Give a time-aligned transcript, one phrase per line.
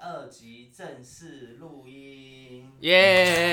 [0.00, 3.52] 二集正式录音，耶！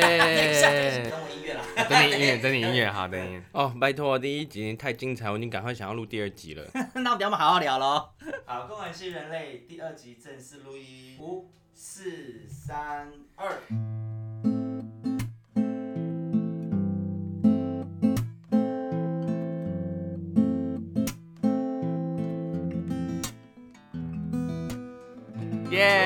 [1.10, 3.42] 等我音乐啦，等你音乐，等你音乐，好，等你。
[3.52, 6.64] 哦，拜托，第一集太精彩，我已经赶快想要录第二集了。
[6.94, 8.10] 那我们要不好好聊喽。
[8.46, 13.52] 好，工人系人类第二集正式录音，五、四、三、二。
[25.72, 26.05] 耶！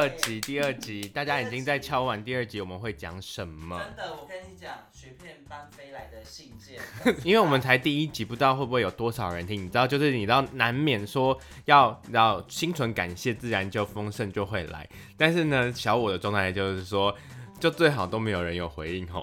[0.00, 3.78] 第二集，第二集，大家已经在敲完第二集我们会讲什么？
[3.84, 6.80] 真的，我跟你讲，雪片般飞来的信件。
[7.22, 9.62] 因为我们才第一集，不知道会不会有多少人听。
[9.62, 14.88] 你知道，就是你知道，难免说要要心存感谢，自然就丰盛就会来。
[15.18, 17.14] 但是呢，小我的状态就是说，
[17.58, 19.22] 就最好都没有人有回应吼。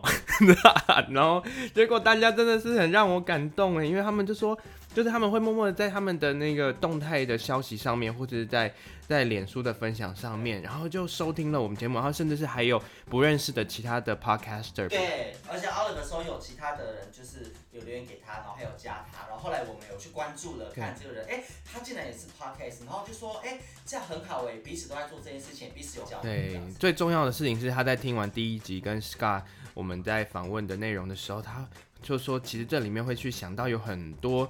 [1.09, 4.55] 然后结果大家真的是很让我感动哎，因为他们就说。
[4.97, 8.73] 就是他们会默默的在他们的那个动态的消息上面，或者是在
[9.07, 14.89] 在脸书的分享上面，然后就收听了我们节目，然后甚至是还有不认识的其他的 podcaster。
[14.89, 26.23] 对，而且 Oliver 说有其他的人就是有留言给他，然后还有加他，然后后来我们有去关注了看这个人，哎，他竟然也是 podcast，然后就说，哎，这样很好哎，彼此都在做这件事情，彼此有交流。
[26.23, 29.43] 对，最重要的事情是他在听完第一集跟 Scott
[29.75, 31.63] 我们在访问的内容的时候，他
[32.01, 34.49] 就说，其实这里面会去想到有很多。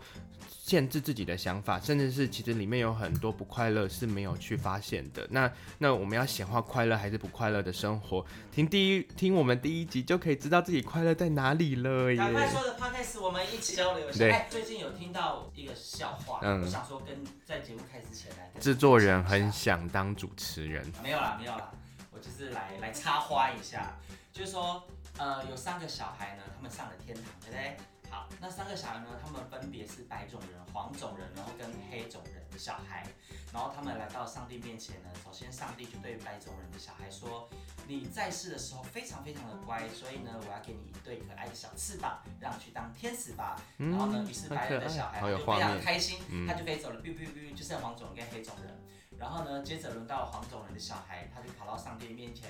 [0.68, 5.26] 限制自己的想法，甚至是其实里面有很多不快乐是没有去发现的。
[5.30, 8.26] 那那我们要显化快乐还是不快乐的生活？
[8.52, 12.18] 听第一听我们第一集就可以知道自己快乐在哪里了耶。
[12.18, 14.20] 赶快说的 podcast 我们一起交流一下。
[14.20, 18.52] 对，最近有听到一个笑话，嗯，我想说跟在节目开始前来。
[18.60, 20.86] 制作人很想当主持人。
[21.02, 21.72] 没有啦，没有啦，
[22.12, 23.98] 我就是来来插花一下，
[24.34, 24.84] 就是说，
[25.18, 27.78] 呃，有三个小孩呢，他们上了天堂，对不对？
[28.10, 29.08] 好，那三个小孩呢？
[29.24, 33.06] 他们分别是白种人、黄种人，然后跟黑种人的小孩。
[33.54, 37.50] 然后他们来到上帝面前呢，首先上帝就对白种人的小孩说
[37.88, 43.60] ：“你在世的时候非常非常的乖，所以呢，我要给你一对可爱的小翅膀，让你去当天使吧。
[43.78, 48.77] 嗯”然后呢，于是白人的小孩就非常开心，他就飞走了，biu biu biu，就剩黄种人跟黑种人。
[49.20, 52.50] 然后呢，接着轮到黄种人的小孩，他就跑到上帝面前，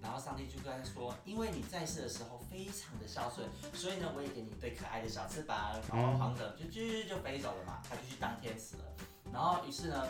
[0.00, 8.84] 然后上帝就跟他说：“因为你在世的时候非常的孝顺，所以呢，我也给你一对可爱的小翅膀。”然后黄种就就就飞走了嘛，他就去当天使了。
[9.32, 10.06] 然后于是呢，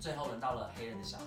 [0.00, 1.24] 最后轮到了黑人的小孩，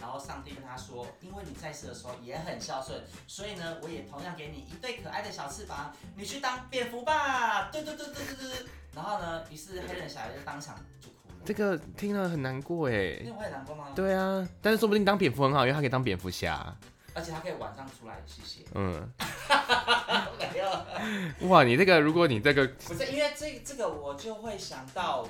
[0.00, 8.66] 然后上帝跟他说：“因为你在世的时候也很孝顺，所以呢，我也同样给你一对可爱的小翅膀，你去当蝙蝠吧。”对对对对对对。
[8.92, 10.76] 然后呢，于是黑人小孩就当场。
[11.46, 13.86] 这个听了很难过哎，你会难过吗？
[13.94, 16.76] 对啊，但是说不定当蝙蝠很好，因为他可以当蝙蝠侠，
[17.14, 18.66] 而且他可以晚上出来谢谢。
[18.74, 19.08] 嗯，
[20.52, 21.48] 没有。
[21.48, 25.28] 哇，你这个，如果你这个不是因为这这个，我就会想到，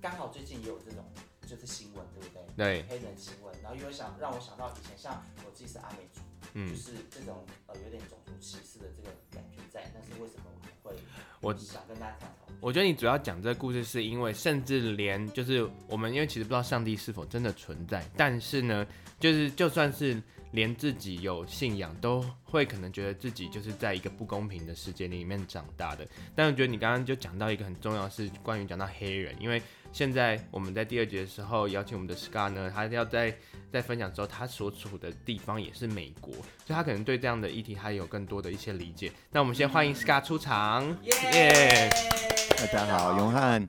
[0.00, 1.04] 刚好最近也有这种
[1.46, 2.82] 就是新闻，对不对？
[2.82, 2.84] 对。
[2.88, 6.22] 黑人新闻，然后又想让我想到以前，像我自己是阿美族，
[6.54, 10.44] 嗯，就是这种呃有点种族歧视的这个感觉在，但是为什么
[10.88, 10.96] 会？
[11.40, 12.52] 我想跟大家探讨。
[12.60, 18.84] 我觉得你主要讲这个故事，是因为甚至连就是我们，因为其实不知道上帝是否真的存在，但是呢，
[19.20, 26.04] 就是就算是连自己有信仰，都会可能觉得自己就是在一个不公平的世界里面长大的。
[26.34, 33.34] 但我觉得你刚刚就讲到一个很重要的是关于讲到黑人，因为现在我们在第二集的时候邀请我们的 Scott 呢，他要在
[33.72, 39.10] 在分享之后，他所处的地方也是美国，所以他可能对这样的议题他有更多的一些理解。
[39.32, 42.60] 那我们先欢迎 Scott 出场，耶、yeah!！
[42.60, 43.66] 大家好，永汉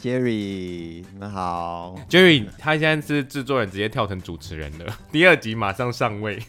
[0.00, 1.94] ，Jerry，你们好。
[2.10, 4.98] Jerry，他现在是制作人，直接跳成主持人了。
[5.10, 6.42] 第二集马上上位。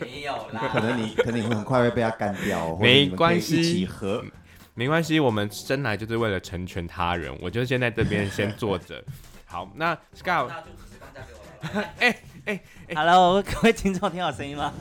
[0.00, 2.76] 没有啦，可能你可能你会很快会被他干掉。
[2.76, 4.24] 没关系，一起合。
[4.78, 7.34] 没关系，我们生来就是为了成全他人。
[7.40, 9.02] 我就先在这边先坐着。
[9.46, 10.50] 好，那 Scott，
[11.98, 12.14] 哎
[12.44, 12.60] 哎
[12.94, 14.74] ，Hello，各位听众，听好声音吗？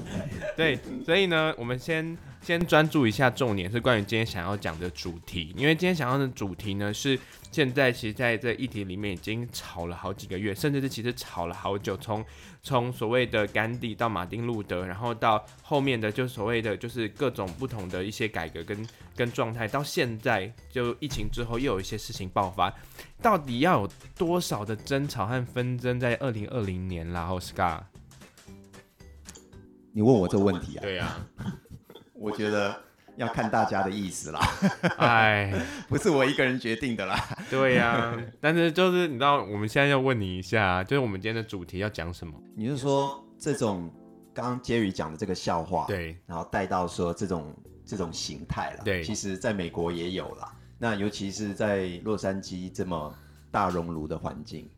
[0.57, 2.17] 对，所以呢，我们先。
[2.45, 5.51] 先专注一下重点，是关于今天想要讲的主题。
[5.57, 7.19] 因为今天想要的主题呢，是
[7.51, 11.97] 现在其实在这议题里面已经吵了好几个月，甚至是其实吵了好久。
[11.97, 12.23] 从
[12.61, 22.71] 从所谓的甘地到马丁路德，然后到后面的就所谓的就是各种不同的一些改革跟跟状态，到现在就疫情之后又有一些事情爆发，
[23.23, 27.21] 到底要有多少的争吵和纷争在二零二零年啦？
[27.21, 27.81] 然后 Scott，
[29.91, 30.81] 你问我这个问题啊？
[30.83, 31.57] 对呀、啊。
[32.15, 32.75] 我觉得
[33.17, 34.39] 要看大家的意思啦，
[34.97, 35.53] 哎，
[35.87, 37.17] 不是我一个人决定的啦。
[37.49, 42.33] 对呀、啊，但是就是你知道，我们现在要问你一下，就是我们今天的主题要讲什么？
[42.55, 43.89] 你是说这种
[44.33, 50.51] 刚刚 Jerry 讲的这个笑话，对，然后带到说这种这种形态了，对，其实在美国也有啦。
[50.77, 53.15] 那尤其是在洛杉矶这么
[53.49, 54.69] 大熔炉的环境，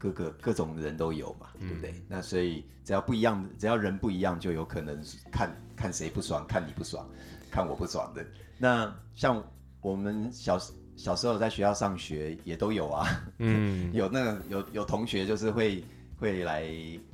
[0.00, 1.94] 各个各种人都有嘛，嗯、对不对？
[2.08, 4.98] 那所以只要不一样，只要人不一样，就有可能
[5.30, 7.06] 看看谁不爽，看你不爽，
[7.50, 8.26] 看我不爽的。
[8.56, 9.44] 那像
[9.82, 10.58] 我们小
[10.96, 13.06] 小时候在学校上学也都有啊，
[13.38, 15.84] 嗯， 有那个有有同学就是会
[16.20, 16.64] 会来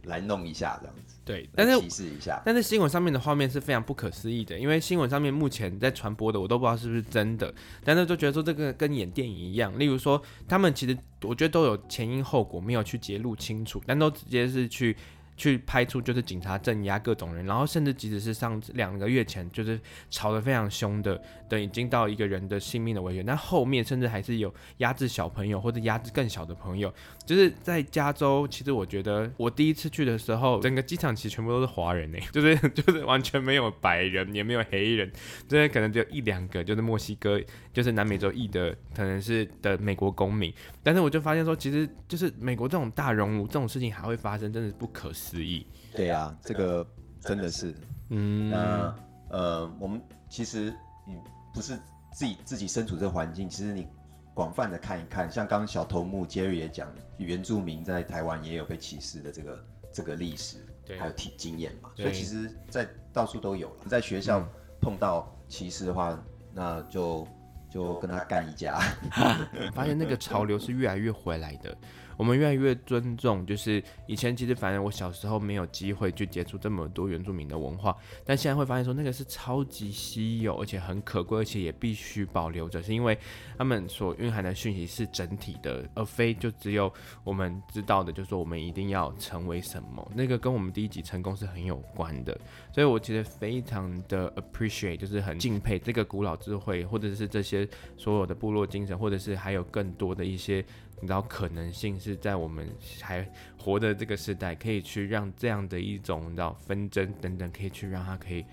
[0.04, 1.16] 来弄一下这样子。
[1.24, 14.94] 对，但是提示一下，但是新闻上面的画面是非常不可思议的，因为新闻上面目前在传播的，我都不知道是不是真的，但是就觉得说这个跟演电影一样，例如说他们其实我觉得都有前因后果，没有去揭露清楚，但都直接是去。
[15.38, 19.78] 去拍出就是警察镇压各种人，然后甚至即使是上两个月前就是
[20.08, 26.92] 吵得非常凶的， 等已经到一个人的性命的危险，但后面甚至还是有压制小朋友或者压制更小的朋友。
[27.24, 35.10] 就是在加州，其实我觉得我第一次去的时候，整个机场其实全部都是华人呢，就 是就是完全没有白人，也没有黑人，
[35.48, 37.40] 就是可能只有一两个就是墨西哥，
[37.72, 40.52] 就是南美洲裔的，可能是的美国公民。
[40.82, 45.66] 但是我就发现说，其实就是美国这种大熔炉这种事情还会发生，真的是不可思议。
[45.94, 46.86] 对啊，这个
[47.20, 47.74] 真的是，
[48.10, 48.94] 嗯，那
[49.30, 50.72] 呃，我们其实
[51.06, 51.14] 你
[51.56, 51.78] 不是
[52.12, 53.88] 自己自己身处这个环境，其实你
[54.34, 56.86] 广泛的看一看，像刚刚小头目 Jerry 也讲，
[57.16, 60.58] 原住民在台湾也有被歧视的这个这个历史，
[60.98, 63.86] 还有体经验嘛，所以其实在到处都有了。
[63.88, 64.46] 在学校
[64.80, 67.26] 碰到歧视的话，嗯、那就。
[67.68, 68.78] 就跟他干一架，
[69.74, 71.76] 发现那个潮流是越来越回来的。
[72.16, 83.18] 我们越来越尊重，就是以前其实反正我小时候没有机会去接触这么多原住民的文化，但现在会发现说那个是超级稀有，而且很可贵，而且也必须保留着，是因为
[83.58, 86.92] 他们所蕴含的讯息是整体的，而非就只有
[87.22, 92.38] 我们知道的，就是说我们一定要成为什么，那个跟我们第一集成功是很有关的。
[92.72, 100.64] 所以我其实非常的 appreciate，就是很敬佩这个古老智慧，或者是这些所有的部落精神，或者是还有更多的一些。
[101.00, 102.66] 你知道可能性是在我们
[103.02, 103.28] 还
[103.58, 108.44] 活的这个时代，可以去让这样的一种你知道纷争等等，可以去让它可以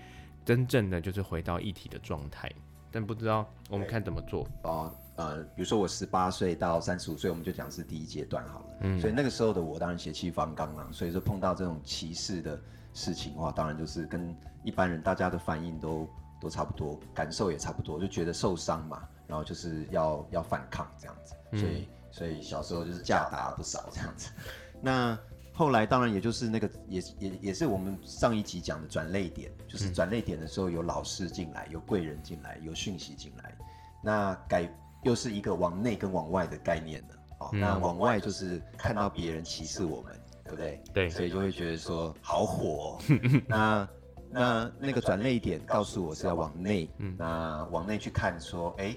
[0.44, 2.50] 真正的就是回到一体的状态。
[2.90, 4.94] 但不知道我们看怎么做哦。
[5.16, 8.66] 呃，比如说我十八岁到三十五岁，我们就讲是第一阶段好了。
[8.82, 9.00] 嗯。
[9.00, 12.60] 所以那个时候的我当然血气方刚了，所以说碰到这种歧视的
[12.92, 16.08] 事情的话，当然就是跟一般人大家的反应都
[16.40, 21.82] 都差不多，感受也差不多，就觉得受伤嘛，然后就是要要反抗这样子，所以。
[21.82, 24.30] 嗯所以小时候就是架打不少这样子，
[24.80, 25.18] 那
[25.52, 33.52] 后来当然也就是那个也也也是我们上一集讲的转捩点，就是转捩点的时候有老师进来，有贵人进来，有讯息进来，
[34.00, 34.72] 那改
[35.02, 37.08] 又是一个往内跟往外的概念了。
[37.40, 40.12] 哦，那往外就是看到别人歧视我们，
[40.44, 40.80] 对不对？
[40.94, 42.96] 对，所以就会觉得说好火。
[42.96, 43.02] 哦
[43.48, 43.88] 那
[44.30, 48.96] 那那个转捩点告诉我是要往内，那往内去看说，哎，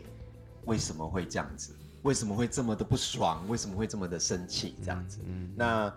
[0.65, 1.76] 为什么会这样子？
[2.07, 3.45] 为什么会这么的不爽？
[3.49, 4.75] 为什么会这么的生气？
[4.81, 5.93] 这样子，嗯，嗯，那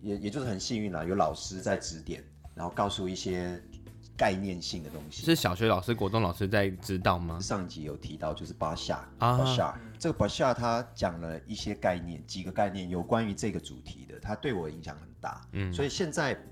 [0.00, 2.24] 也也就是很幸运啦，有老师在指点，
[2.54, 3.62] 然后告诉一些
[4.16, 5.22] 概念性的东西。
[5.22, 7.38] 是小学老师、国中老师在指导吗？
[7.40, 15.46] 上集有提到，就是巴夏，啊、巴夏，这个巴夏他讲了一些概念，几个概念有关于这个主题的，他对我影响很大。
[15.52, 16.42] 嗯，所以现在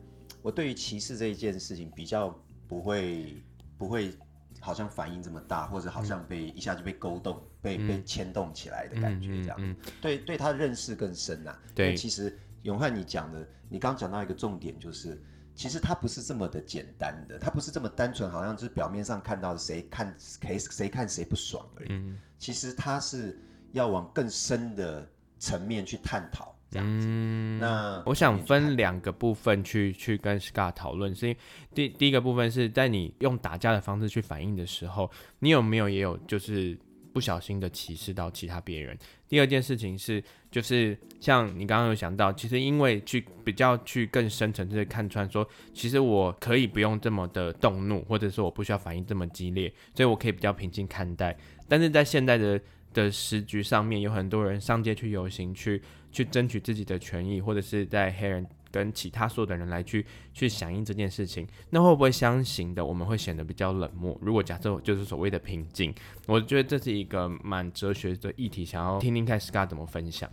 [0.43, 2.39] 我对于歧视这一件事情比较
[2.69, 3.43] 不会
[3.79, 4.13] 不会。
[4.61, 11.59] 好像反应这么大，或者好像被一下就被勾动、嗯、被被牵动起来的感觉，这样，嗯嗯嗯、对对他的认识更深呐、啊。
[11.75, 15.23] 对，其实永汉你讲的，你刚讲到一个重点，就是
[15.55, 21.89] 其实他不是这么的简单的，他不是这么单纯，好像就是表面上看到谁看谁谁看谁不爽而已。
[21.91, 23.41] 嗯、其实他是
[23.73, 26.55] 要往更深的层面去探讨。
[26.71, 31.39] 这样子，嗯、那我想分两个部分去去跟 Scott 讨论，是因为
[31.75, 36.79] 第第一个部分是在你用打架的方式去反应的时候，你有没有也有就是
[37.13, 38.97] 不小心的歧视到其他别人？
[39.29, 51.37] 第二件事情是，就是像你刚刚有想到，其实因为去比较去更深层次的看穿说，其实我可以不用这么的动怒，或者说我不需要反应这么激烈，所以我可以比较平静看待。
[51.67, 52.61] 但是在现在的
[52.93, 55.79] 的时局上面，有很多人上街去游行去。
[55.79, 55.83] 去
[56.25, 64.17] 争取自己的权益，或者是在黑人跟其他所有的人来去去响应这件事情，那会不会相形的我们会显得比较冷漠？
[64.21, 65.95] 如果假设就是所谓的平静，
[66.27, 70.31] 我觉得这是一个蛮哲学的议题，想要听听看 Scott 怎么分享。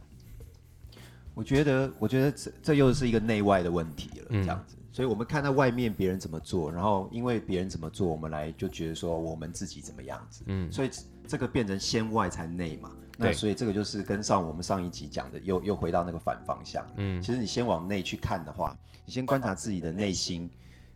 [1.33, 4.77] 我觉得，我觉得这这又是一个内外的问题了，这样子。
[4.79, 10.43] 嗯、所以我们看到外面别人怎么做，然后因为别人怎么做，我们来就觉得说我们自己怎么样子。
[10.47, 10.89] 嗯，所以
[11.27, 12.91] 这个变成先外才内嘛。
[13.17, 16.85] 那所以这个就是跟上我们上一集讲的，又又回到那个反方向。
[16.97, 20.49] 嗯，其实你先往内去看的话，你先观察自己的内心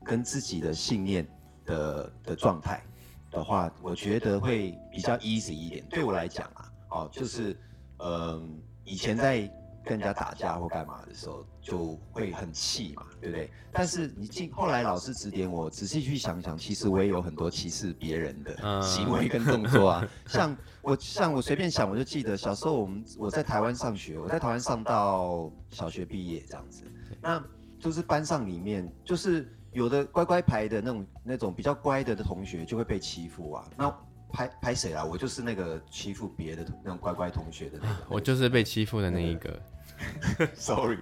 [0.03, 1.25] 跟自己的信念
[1.63, 2.83] 的的状态
[3.31, 5.85] 的话，我觉得会比较 easy 一点。
[5.89, 7.53] 对我来讲啊，哦，就是
[7.99, 8.43] 嗯、呃，
[8.83, 9.49] 以前在
[9.89, 13.49] 跟人家打架或干嘛的时候，就会很气嘛，对不对？
[13.71, 20.07] 但是你进后来老师指点我，仔细去想想，其实我也有很多歧视别人的行为跟动作啊。
[20.27, 26.83] 像我像我随便想，我就记得小时候我们我在台湾上学，我在台湾上到小学毕业这样子，
[27.19, 27.43] 那
[27.79, 33.91] 就是班上里面就是有的乖乖牌的那种那种比较乖的的同学就会被欺负啊，那。
[34.31, 35.03] 拍拍谁啊？
[35.03, 37.95] 我就是那个欺负别的那种乖乖同学的那个。
[38.09, 39.59] 我就是被欺负的那一个。
[40.55, 40.97] Sorry，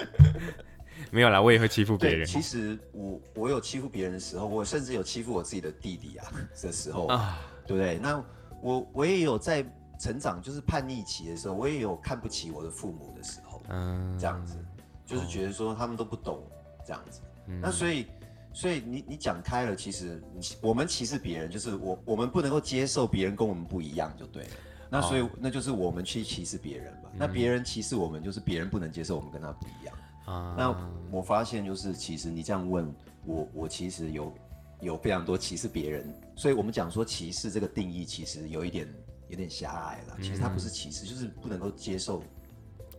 [1.10, 2.26] 没有啦，我也会欺负别人。
[2.26, 6.26] 其实我我有欺负别人的时候，我甚至有欺负我自己的弟弟啊
[6.62, 7.98] 的时候啊，对不对？
[7.98, 8.22] 那
[8.62, 9.64] 我我也有在
[9.98, 14.56] 成长，就是叛逆期的时候，我也有看不起我的父母的时候，嗯，这样子，
[15.06, 16.42] 就是觉得说他们都不懂
[16.86, 17.20] 这样子。
[17.46, 18.06] 嗯、那所以。
[18.52, 20.20] 所以你你讲开了，其实
[20.60, 24.50] 我们歧视别人，就是我我们不能够接受别人跟我们不一样就对了。
[24.90, 27.10] 那所以那就是我们去歧视别人嘛。
[27.16, 29.96] 那别人歧视我们，就是别人不能接受我们跟他不一样。
[30.56, 30.74] 那
[31.10, 32.92] 我发现就是，其实你这样问
[33.24, 34.32] 我，我其实有
[34.80, 36.12] 有非常多歧视别人。
[36.36, 38.88] 所以我们讲说歧视这个定义，其实有一点
[39.28, 40.16] 有点狭隘了。
[40.22, 42.22] 其实它不是歧视，就是不能够接受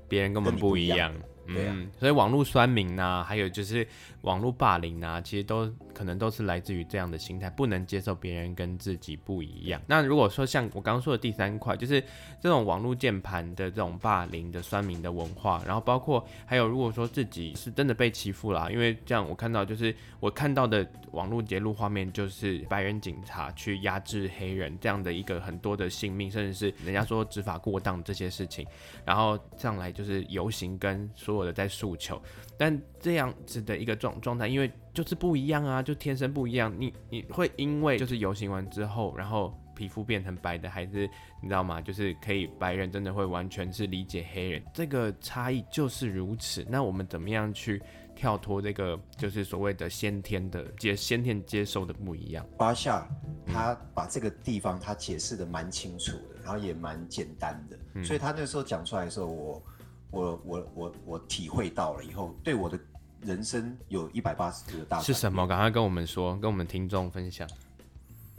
[0.08, 1.14] 别人跟我们不一样。
[1.48, 3.86] 对啊、嗯，所以网络酸民啊，还有就是
[4.22, 9.82] 网络霸凌啊，其实都可能都是来自于这样的心态，不能接受别人跟自己不一样。
[9.88, 12.02] 那如果说像我刚刚说的第三块，就是
[12.40, 28.66] 这种网络键盘的这种霸凌的酸民的文化，然后包括还有如果说自己是真的被欺负了，因为这样我看到就是我看到的网络截录画面，就是白人警察去压制黑人这样的一个很多的性命，甚至是人家说执法过当这些事情，
[29.04, 32.22] 然后上来就是游行跟所有的在诉求，
[32.58, 36.74] 但这样子的一个状状态，因为就是不一样啊，就天生不一样。
[36.78, 41.10] 你你会因为就是游行完之后，然后皮肤变成白的，还是
[41.42, 41.82] 你知道吗？
[41.82, 46.66] 就是可以白人真的会完全是理解黑人，这个差异就是如此。
[46.70, 47.82] 那我们怎么样去
[48.16, 52.46] 跳脱这个就是所谓的先天的接先天接受的不一样？
[52.58, 53.08] 巴夏
[53.48, 59.62] 他把这个地方他解释的蛮清楚的，然后也蛮简单的，嗯、所以他那时候讲出来的时候，我。
[60.12, 62.78] 我我我我体会到了以后，对我的
[63.22, 65.00] 人生有一百八十度的大。
[65.02, 65.48] 是什么？
[65.48, 67.50] 赶快跟我们说，跟我们听众分享。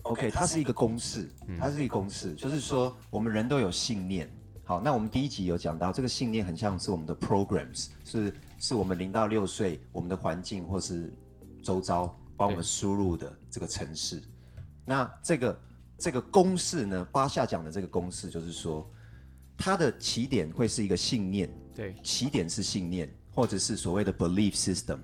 [0.02, 4.30] OK，它是一个公式，它是一个公式，就是说我们人都有信念。
[4.64, 11.12] 好，那我们第一集有讲到，这个信念很像是我们的 programs，是是我们零到六岁我们的环境或是
[11.62, 14.22] 周遭帮我们输入的这个城市。
[14.84, 15.60] 那这个
[15.98, 18.88] 这个公式呢，巴夏讲的这个公式就是说，
[19.56, 21.48] 它的起点会是一个信念。
[21.74, 24.98] 对，起点是信念，或者是所谓的 belief system，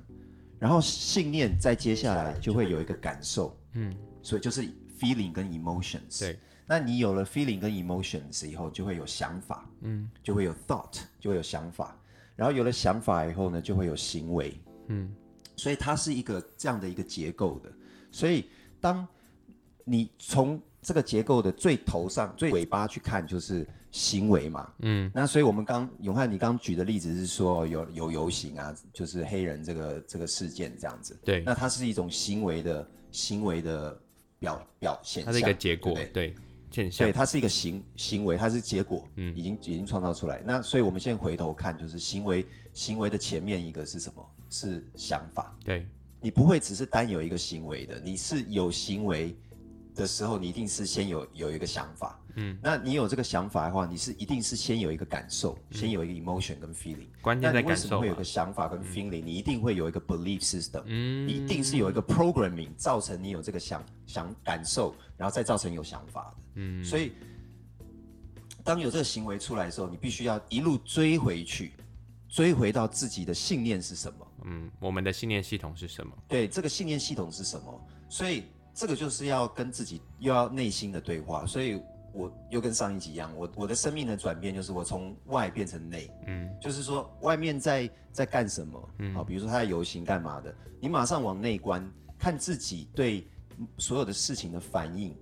[0.59, 4.63] 然后信念再接下来就会有一个感受，嗯，所以就是
[4.99, 6.21] feeling 跟 emotions。
[6.21, 11.97] 对，那你有了 feeling 跟 emotions 以后，就会有想法，嗯，就会有 thought，就会有想法，
[12.37, 15.11] 然后有了想法以后呢，就会有行为，嗯，
[15.57, 17.73] 所以它是一个这样的一个结构的，
[18.11, 18.49] 所以
[18.81, 19.07] 当
[19.85, 23.67] 你从这个结构的最头上、最尾巴去看，就是。
[23.91, 33.99] 行为嘛，嗯，那所以我们刚永汉，你刚举的例子是说有有游行啊，就是黑人这个这个事件这样子，对，那它是一种行为的行为的
[34.39, 36.35] 表表现，它是一个结果，对，对，
[36.71, 40.43] 现象，对，它是一个行行为，它是结果，嗯，已经已经创造出来。
[40.45, 44.23] 那所以我们现在回头看，就是行为行为的前面一个是什么？
[44.51, 45.87] 是想法，对，
[46.21, 49.35] 你不会只是单有一个行为的，你是有行为
[49.99, 52.19] 的时候，你一定是先有有一个想法。
[52.37, 57.09] 嗯，那你有这个想法的话，你是一定是先有一个感受，嗯、先有一个 emotion 跟 feeling。
[57.21, 57.69] 关键在感受。
[57.71, 60.83] 为什么会有个想法跟 feeling？、嗯、你一定会有一个 belief system。
[60.87, 66.37] 嗯，一定是有一个 programming 造成你有这个想想感受，然后再造成有想法的。
[66.55, 67.13] 嗯，所以
[68.63, 71.73] 当有这个行为出来的时候，你必须要一路追回去，
[72.29, 74.27] 追回到自己的信念是什么？
[74.45, 76.13] 嗯，我们的信念系统是什么？
[76.29, 77.87] 对，这个信念系统是什么？
[78.09, 78.45] 所以
[78.79, 81.45] 这个就是要跟自己又要内心的对话。
[81.45, 81.83] 所以。
[82.11, 91.87] 我又跟上一集一样，我我的生命的转变就是我从外变成内，嗯，就是说外面在在干什么，嗯，好，比如说他在游行干嘛的，你马上往内观，
[92.19, 93.29] 看自己对
[93.77, 95.15] 所有的事情的反应，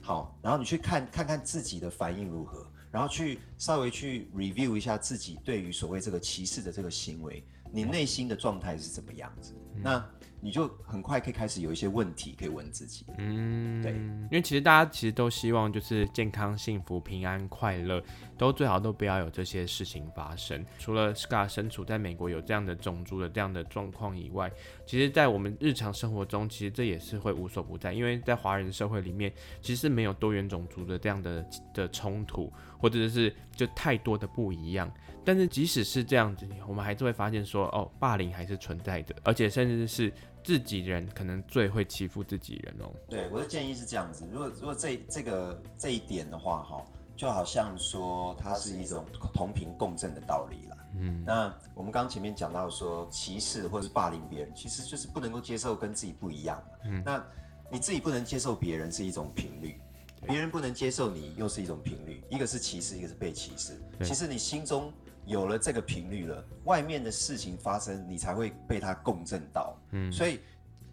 [0.00, 10.10] 好，然后你去看看看自己的反应如何，然后去稍微去 review 一下自己对于所谓这个歧视的这个行为，你内心的状态是怎么样子，嗯、那。
[10.44, 18.02] 你就很快可以开始有一些问题可以问自己，嗯，对，因为其实大家其实都希望就是健康、幸福、平安、快乐，
[18.36, 20.66] 都最好都不要有这些事情发生。
[20.80, 24.50] 除了 Scar 身处在美国有这样的种族的这样的状况以外，
[24.84, 27.92] 其实，在我们日常生活中，其实这也是会无所不在。
[27.92, 34.92] 因为在华人社会里面，其实没有多元种族的这样的的冲突，或者是就太多的不一样。
[35.24, 42.92] 但是即使是这样子，我们还是会发现说，哦，霸凌还是存在的，而且甚至是自己人可能最会欺负自己人哦。
[43.08, 46.84] 对，我的建议是这样子，如果如果这这个这一点的话，哈，
[47.16, 50.76] 就好像说它是一种同频共振的道理了。
[50.96, 56.78] 嗯，那我们刚前面讲到说歧视或者是霸凌别人，其实就是不能够接受跟自己不一样嘛。
[56.86, 57.24] 嗯，那
[57.70, 59.80] 你自己不能接受别人是一种频率。
[60.24, 62.22] 别人不能接受你，又是一种频率。
[62.30, 63.82] 一个是歧视，一个是被歧视。
[64.04, 64.92] 其实你心中
[65.26, 69.76] 有了这个频率了，外面的事情发生，你才会被它共振到。
[69.90, 70.40] 嗯，所以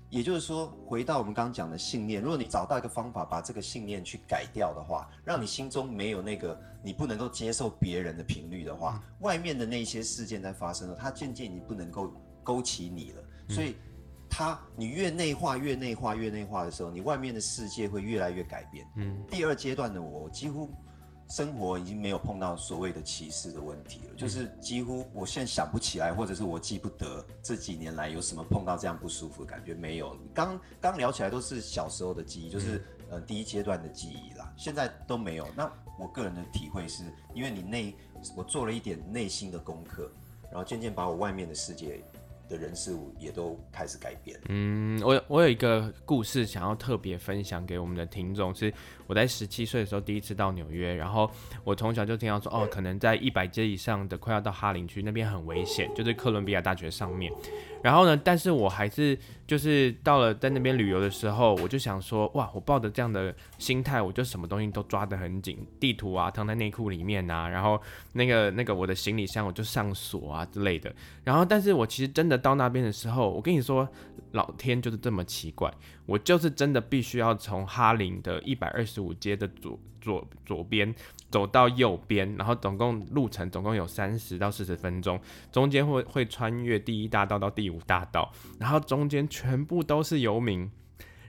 [0.10, 13.24] 也就是说，回到我们刚刚讲的信念，如果你找到一个方法，把这个信念去改掉的话，让你心中没有那个你不能够接受别人的频率的话，外面的那些事件在发生了，它渐渐已经不能够勾起你了。
[13.50, 13.76] 所以。
[14.32, 18.86] 它，你越内化，越内化，越内化的时候，你外面的世界会越来越改变。
[18.96, 20.70] 嗯，第二阶段的我，几乎
[21.30, 30.18] 生活已经没有碰到所谓的歧视的问题了，就是几乎我现在想不起来，或者是我记不得这几年来有什么碰到这样不舒服的感觉没有。
[30.34, 35.48] 刚刚聊起来都是小时候的记忆，就是呃第一阶段的记忆啦，现在都没有。
[35.56, 37.04] 那我个人的体会是，
[37.36, 37.96] 因为你内，
[38.36, 40.12] 我做了一点内心的功课，
[40.50, 42.04] 然后渐渐把我外面的世界。
[42.50, 44.38] 的人事物也都开始改变。
[44.50, 48.74] 嗯，我我有一个故事想要特别分享给我们的听众，是
[49.06, 51.29] 我在十七岁的时候第一次到纽约，然后
[51.63, 57.32] 我从小就听到说，哦，可能在一百街以上的快要到哈林区那边很危险，就是哥伦比亚大学上面。
[57.82, 59.18] 然后呢，但是我还是
[59.48, 67.82] 就是到了在那边旅游的时候，我就想说，哇，我抱着这样的心态，我就什么东西都抓得很紧，地图啊，藏在内裤里面啊，然后
[68.14, 70.94] 那个那个我的行李箱我就上锁啊之类的。
[71.24, 73.88] 然后，但是我其实真的到那边的时候，我跟你说，
[74.32, 75.74] 老天就是这么奇怪，
[76.10, 80.94] 我就是真的必须要从哈林的一百二十五街的左左左边。
[81.32, 90.67] 走到右边，然后总共路程总共有三十到四十分钟，中间会会穿越第一大道到第五大道，然后中间全部都是游民，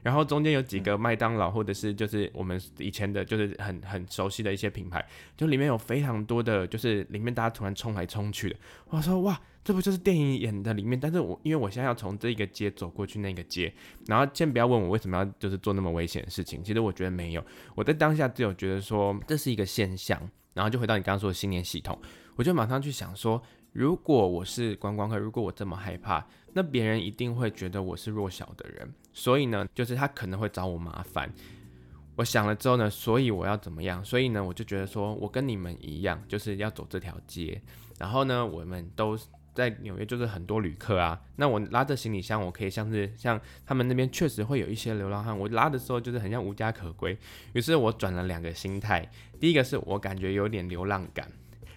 [0.03, 5.05] 然后中间有几个麦当劳或者是就是我们以前的就是很很熟悉的一些品牌，
[5.37, 8.57] 就里面有非常多的就是里面大家突然冲来冲去的，
[8.89, 9.41] 我说哇。
[9.63, 10.99] 这不就是电影演的里面？
[10.99, 13.71] 但是我因为我现在要从这个街走过去那个街，
[14.07, 16.65] 然后先不要问我为什么要就是做那么危险的事情。
[16.65, 20.19] 其实我觉得没有，我在当下只有觉得说这是一个现象，
[20.55, 21.97] 然后就回到你刚刚说的信念系统，
[22.37, 23.41] 我就马上去想说，
[23.73, 31.33] 如果我是观光客，如果我这么害怕，那别人一定会觉得我是弱小的人，所以呢，就是他可能会找我麻烦。
[32.17, 34.05] 我想了之后呢，所以我要怎么样？
[34.05, 37.61] 所以呢，我就觉得说我跟你们一样，就是要走这条街，
[37.99, 39.19] 然后呢，我们都。
[39.53, 47.19] 在纽约就是很多旅客啊，那我拉着行李箱，我可以像是像他们那边确实会有一些流浪汉，我拉的时候就是很像无家可归。
[47.53, 51.29] 于是我转了两个心态，第一个是我感觉有点流浪感，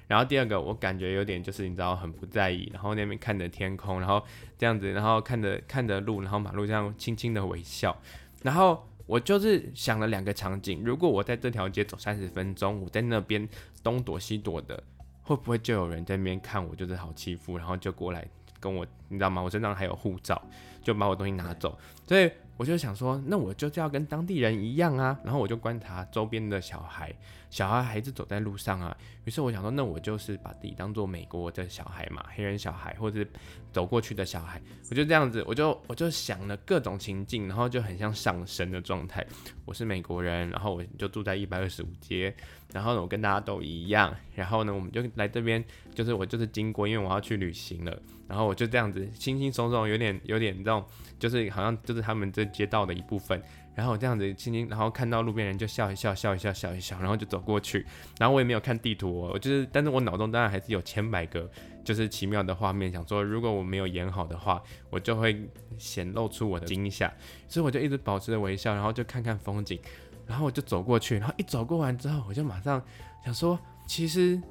[0.07, 4.23] 然后第二个我感觉有点就是你知道很不在意，然后那边看着天空，然后
[4.57, 7.97] 这样子，然后看着看着路，然后马路这样轻轻的微笑，
[8.41, 13.47] 然后我就是想了两个场景，如果我在这条街走三十分钟，我在那边
[13.83, 14.83] 东躲西躲的。
[15.25, 18.27] 会不会就有人在那边看我就是好欺负，然后就过来
[18.59, 19.41] 跟我，你知道吗？
[19.41, 20.41] 我身上还有护照，
[20.83, 22.29] 就把我东西拿走，所以。
[22.55, 27.11] 我就想说，那我就是要跟当地人一样啊，然后我就观察周边的小孩，
[27.49, 28.95] 小孩还是走在路上啊。
[29.25, 33.27] 于是我想说，那我就是把自己当做美国的小孩嘛，黑人小孩或者是
[33.71, 39.25] 走过去的小孩，我就这样子，我就我就想了各种情境，然后就很像上身的状态。
[39.65, 42.33] 我是美国人，然后我就住在一百二十五街，
[42.71, 45.61] 然后呢，我跟大家都一样，然后呢，我们就来这边，
[45.95, 47.99] 就是我就是经过，因为我要去旅行了，
[48.33, 50.83] 然后我就这样子轻轻松松，有点有点这种。
[51.19, 53.41] 就是好像就是他们这街道的一部分，
[53.75, 57.85] 然后我这样子轻轻，然后看到路边人就笑一笑，笑一笑，笑一笑，然后就走过去，
[58.19, 61.49] 然后我也没有看地图，我就是，但是我脑中当然还是有千百个
[61.81, 67.09] 就是奇妙的画面，想说如果我没有演好的话，我就会显露出我的惊吓，
[67.47, 69.79] 所以我就一直保持着微笑，然后就看看风景，
[70.27, 72.83] 然后我就走过去，然后一走过完之后，我就马上
[73.23, 74.41] 想说，其实。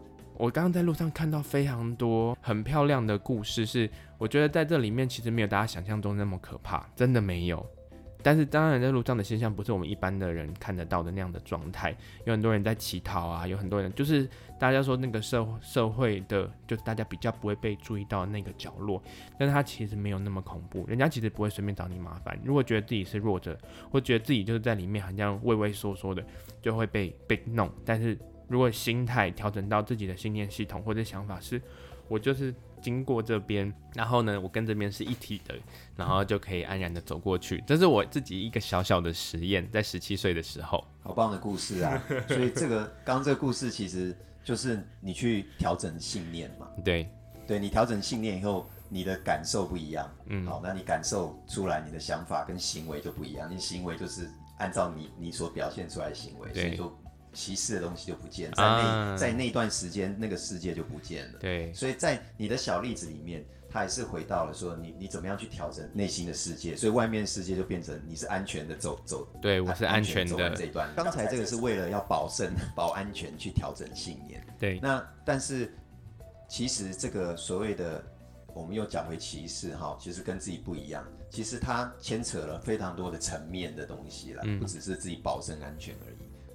[0.43, 7.65] 我刚刚在路上看到非常多很漂亮的故事，是我觉得在这里面其实没有大家想象中那么可怕，真的没有。
[8.25, 14.29] 但是当然在路上的现象不是我们一般的人看得到的那样的状态，有很多人在乞讨啊，有很多人就是
[14.59, 19.01] 大家说那个社社会的，就是大家比较不会被注意到那个角落，
[19.39, 22.37] 但是他其实没有那么恐怖，人家其实不会随便找你麻烦。
[22.43, 23.57] 如果觉得自己是弱者，
[23.93, 26.25] 或觉得自己就是在里面好像畏畏缩缩的，
[26.61, 28.19] 就会被被弄，但是。
[28.53, 31.61] 如果心态调整到自己的信念系统或者想法是，
[32.07, 35.55] 我就是经过这边，然后呢，我跟这边是一体的，
[35.97, 37.65] 然后就可以安然的走过去。
[37.67, 40.85] 这是我自己一个小小的实验，在十七岁的时候。
[41.03, 42.05] 好棒的故事啊！
[42.29, 46.69] 所以这个刚刚这个故事其实就是你去调整信念嘛。
[46.85, 47.09] 对，
[47.47, 50.07] 对你调整信念以后，你的感受不一样。
[50.27, 53.51] 嗯，好，那你感受出来，你的想法跟行为就不一样。
[53.51, 56.95] 你行为就是按照你你所表现出来的行为，所以就
[57.33, 61.38] 歧视的东西就不见，在那、啊、在那段时间，那个世界就不见了。
[61.40, 63.45] 对，所以在你的小例子里面。
[63.75, 70.92] 他还是回到了说你你怎么样去调整内心的世界，所以外面世界就变成你是安全的走走，对，我是安全的这一段。
[70.95, 74.79] 刚才这个是为了要保证 保安全去调整信念，对。
[74.81, 75.73] 那但是
[76.47, 78.05] 其实这个所谓的
[78.53, 86.12] 我们又讲回歧视哈，其实跟自己不一样，其实它牵扯了非常多的层面的东西啦，不只是自己保证安全而已。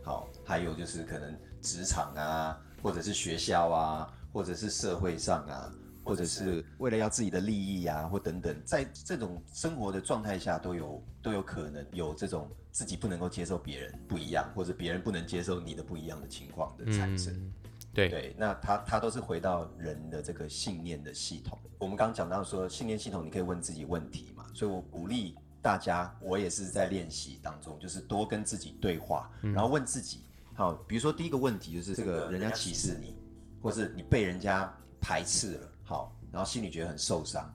[0.08, 5.72] 好，还有就是可能职场啊，或者是学校啊，或者是社会上啊。
[6.08, 17.34] 或者是为了要自己的利益啊，或等等，在这种生活的状态下，都有都有可能有这种自己不能够接受别人不一样，或者别人不能接受你的不一样的情况的产生。
[17.34, 17.54] 嗯、
[17.94, 21.60] 对对，那他他都是回到人的这个信念的系统。
[21.78, 25.36] 我们刚刚讲到说信念系统，你可以问自己问题嘛，所以我鼓励
[25.68, 33.18] 大家，我也是在练习当中，就是多跟自己对话，然后问自己，好，比如说第一个问题就是这个人家歧视你，
[33.62, 35.70] 或是你被人家排斥了。
[35.84, 37.54] 好，然后心里觉得很受伤，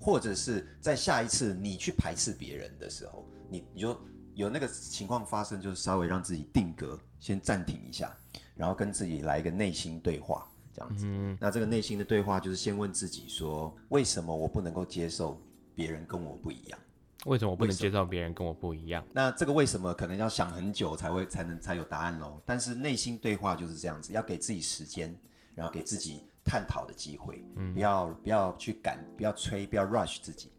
[0.00, 3.94] 或者是在下一次你去排斥别人的时候，你你就
[4.32, 8.10] 有那个情况发生，就是稍微让自己定格，先暂停一下，
[8.54, 11.04] 然后跟自己来一个内心对话，这样子。
[11.06, 11.36] 嗯。
[11.38, 15.38] 那这个内心的对话就是先问自己说：为什么我不能够接受
[15.74, 16.78] 别人跟我不一样？
[17.26, 19.04] 为什么我不能接受别人跟我不一样？
[19.12, 22.40] 那这个为什么可能要想很久才会才能才有答案喽？
[22.44, 25.14] 但是内心对话就是这样子，要给自己时间，
[25.54, 26.22] 然后给自己。
[26.46, 30.52] 探讨的机会，嗯不要不要去赶，不要催，不要 rush 自己。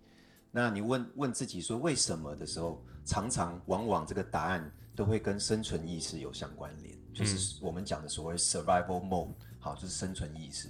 [0.49, 10.69] 那你问问自己说为什么的时候，常常往往这个答案都会跟生存意识有相关联，就是我们讲的所谓 survival mode，好，就是生存意识，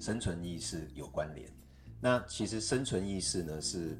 [0.00, 1.48] 生存意识有关联。
[2.00, 3.96] 那其实生存意识呢是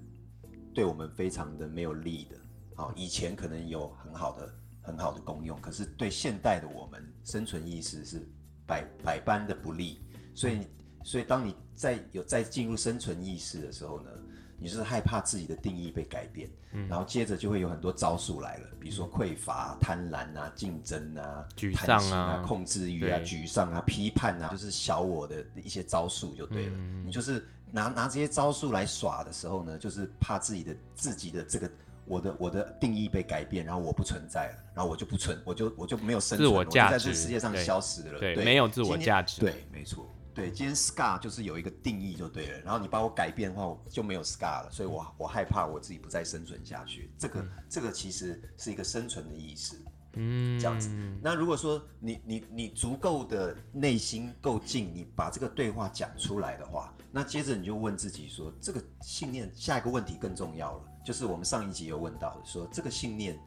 [0.74, 2.36] 对我们非常的没有利的，
[2.74, 8.26] 好，以前可能有很好的很好的功用，可是对现代的我们，生存意识是
[8.66, 10.00] 百百般的不利。
[10.34, 10.60] 所以，
[11.02, 14.10] 所以当你在有在进入生存意识的时候呢，
[14.58, 26.72] 你就是害怕自己的定义被改变，嗯，然后接着就会有很多招数来了，比如说匮乏、贪婪啊、竞争啊、沮丧啊、啊控制欲啊、沮丧啊、批判啊，就是小我的一些招数就对了。
[26.76, 31.70] 嗯，你就是拿拿这些招数来耍的时候呢，就是怕自己的自己的这个
[32.04, 40.06] 我的我的定义被改变，然后我不存在了，然后我就不存，我就我就没有生存，自我价值，我就在这个世界上消失了，对，对，没有自我价值，对，没错。
[40.32, 47.10] 对，今天 scar 就是有一个定义就对了，然后你把我改变的话，我就没有 scar 了，所以我我害怕我自己不再生存下去。
[47.18, 49.74] 这个、嗯、这个其实是一个生存的意识，
[50.14, 50.90] 嗯，这样子。
[51.22, 63.38] 那如果说你你你足够的内心够静，你把这个对话讲出来的话，那接着你就问自己说，这个信念下一个问题更重要了，就是我们上一集有问到的，说这个信念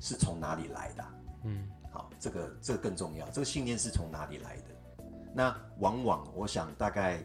[0.00, 1.04] 是从哪里来的？
[1.44, 4.64] 嗯，好，这个这个更重要，这个信念是从哪里来的？
[5.34, 7.22] 那往往我想，大概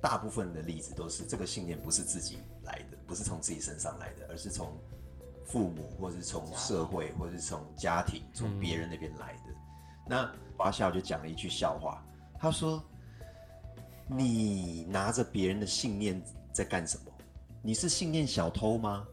[0.00, 4.78] 大部分的例子都是这个信念不是自己来的，不是从自己身上来的，而是从
[5.50, 9.42] 父母，或者是从社会，或者是从家庭，从别人那边来的。
[10.06, 12.04] 那华夏就讲了一句笑话，
[12.38, 12.82] 他说
[14.06, 17.12] ：“你拿着别人的信念在干什么？
[17.62, 19.04] 你是信念小偷吗？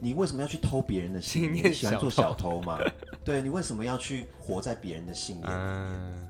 [0.00, 1.70] 你为什么要去偷别人的信念？
[1.70, 2.78] 你喜欢做小偷吗？
[3.24, 6.28] 对，你为什么要去活在别人的信念里面？”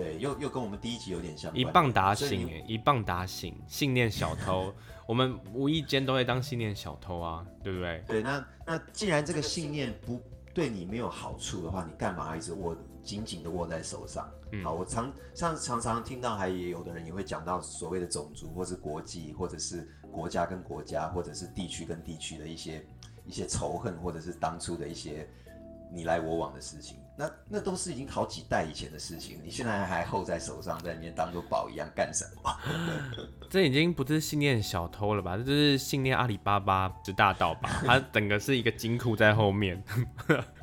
[0.00, 4.72] 对，又又跟我们第一集有点像，一棒打醒，一棒打醒信念小偷。
[5.06, 8.02] 我们无意间都会当信念小偷啊，对不对？
[8.06, 10.18] 对，那那既然这个信念不
[10.54, 14.26] 对你没有好处的话，你干嘛一直握紧紧的握在手上？
[14.52, 22.82] 嗯、好，我常像常常听到，还也有的人也会讲到所谓的种族，或是国际，或者是国家跟国家，或者是地区跟地区的一些
[23.26, 25.28] 一些仇恨，或者是当初的一些
[25.92, 26.96] 你来我往的事情。
[27.16, 32.56] 那那都是已经好几代以前的事情，你现在还候在手上，在里面当做宝一样干什么？
[33.50, 35.36] 这已经不是信念小偷了吧？
[35.36, 37.68] 这就是信念阿里巴巴之大盗吧？
[37.84, 39.82] 它整个是一个金库在后面，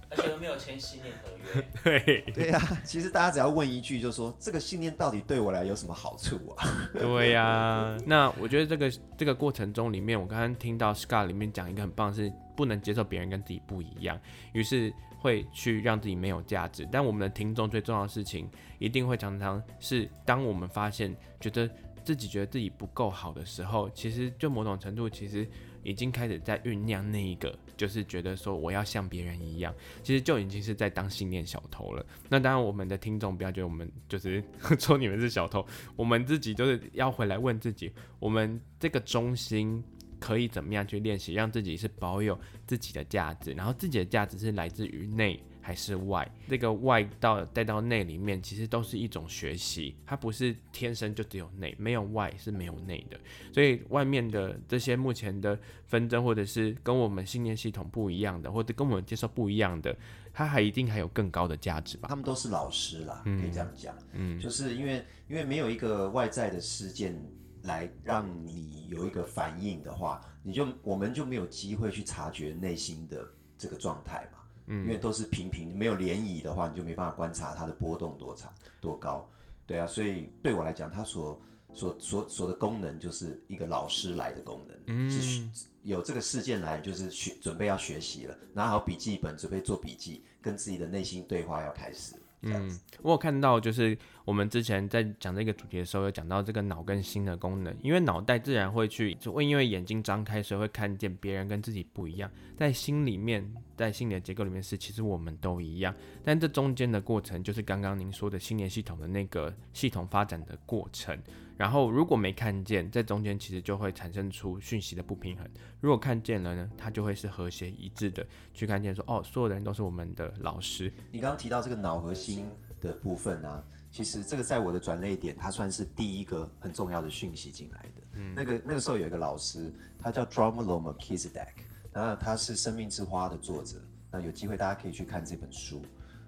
[0.09, 1.65] 而且都没有签信念合约。
[1.83, 6.67] 对对呀、啊，其实大家只要问一句，就说这个信念到底对我来有什么好处啊？
[6.93, 14.19] 对呀、啊，那我觉得这个这个过程中里面，我刚刚听到 Scar 里面讲一个很棒的是，不能接受别人跟自己不一样，
[14.53, 14.93] 于是。
[15.19, 21.67] 会去让自己没有价值，但我们的听众最重要的事情，一定会常常是当我们发现觉得
[22.05, 25.45] 自己觉得自己不够好的时候，其实就某种程度，其实
[25.87, 29.73] 已经开始在酝酿那一个，就是觉得说我要像别人一样，
[30.03, 32.05] 其实就已经是在当信念小偷了。
[32.27, 34.43] 那当然，我们的听众不要觉得我们就是
[34.77, 39.81] 说你们是小偷，我们自己就是要回来问自己，我们这个中心
[40.19, 45.41] 可以怎么样去练习，让自己是保有自己的价值，然后自己的价值是来自于内。
[45.67, 53.19] 还是外，这个外到带到内里面，其实都是一种学习，它不是天生就只有内，没有外是没有内的。
[53.51, 59.93] 所以外面的这些目前的纷争，或者是跟我们信念系统不一样的，或者跟我们接受不一样的，
[60.31, 62.07] 它还一定还有更高的价值吧？
[62.07, 67.21] 他们都是老师啦，嗯、可以这样讲，嗯，就是因为因为没有一个外在的事件
[67.63, 73.27] 来让你有一个反应的话，你就我们就没有机会去察觉内心的
[73.57, 74.36] 这个状态嘛。
[74.67, 79.27] 嗯，因为都是平平，没有涟漪的话，你就没办法观察它的波动多长多高，
[79.65, 81.41] 对啊，所以对我来讲，它所
[81.73, 85.43] 所所所的功能就是一个老师来的功能，嗯，是
[85.83, 92.15] 有这个事件来，就是学准备要学习了，拿好笔记本准备做笔记，跟自己的内心对话要开始。
[92.41, 97.73] 嗯，我有看到，就是我们之前在讲这个主题的时候，有讲到这个脑跟心的功能。
[97.81, 102.29] 因为脑袋自然会去，就会因为眼睛张开，所以会看见别人跟自己不一样。
[102.57, 105.95] 在心里面，在心理的结构里面是，其实我们都一样。
[106.25, 111.17] 但这中间的过程，就是刚刚您说的信念系统的那个系统发展的过程。
[111.55, 115.47] 然后如果没看见，在中间其实就会产生出讯息的不平衡。
[115.79, 120.91] 如果看见了呢，它就会是和谐一致的去看见说，哦，所有的人都是我们的老师。
[121.13, 122.45] 你刚刚提到这个脑和心
[122.81, 123.63] 的部分啊，
[123.97, 128.01] 其实这个在我的转类点，它算是第一个很重要的讯息进来的。
[128.13, 131.47] 嗯，那个那个时候有一个老师，他叫 Dromelo Melchizedek，
[131.91, 133.77] 然后他是《生命之花》的作者。
[134.11, 135.81] 那有机会大家可以去看这本书。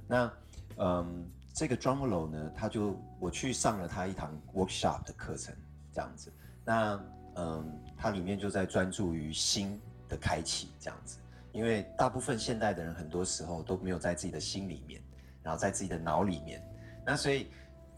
[0.08, 0.34] 那
[0.78, 1.30] 嗯。
[1.52, 5.54] 这个 Dromolo 呢，他就我去上了他一堂 workshop 的课程，
[5.92, 6.32] 这样子。
[6.64, 7.04] 那
[7.36, 9.78] 嗯，他里面就在专注于心
[10.08, 11.18] 的开启，这样子。
[11.52, 15.02] 因为大部分现代的人很多时候都没有在自己的心里面，
[15.44, 16.64] 然后在自己的脑里面。
[17.06, 17.48] 那所以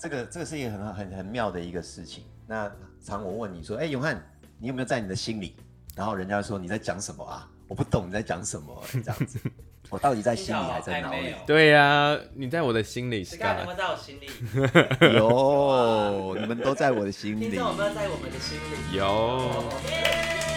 [0.01, 2.23] 这个这个是一个很很很妙的一个事情。
[2.47, 2.69] 那
[3.05, 4.19] 常我问你说，哎，永汉，
[4.57, 5.55] 你有没有在你的心里？
[5.95, 7.47] 然后人家说你在讲什么啊？
[7.67, 9.39] 我不懂你在讲什么，这样子。
[9.91, 11.35] 我到底在心里还在脑里？
[11.45, 13.75] 对呀、啊，你在我的心里是干嘛？
[13.75, 14.27] 在我心里。
[15.17, 17.49] 有， 你们都在我的心里。
[17.49, 18.97] 听众有没有在我们的心里？
[18.97, 19.51] 有。